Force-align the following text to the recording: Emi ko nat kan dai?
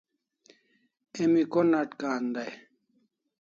Emi 1.21 1.43
ko 1.51 1.59
nat 1.71 1.89
kan 1.99 2.23
dai? 2.35 2.51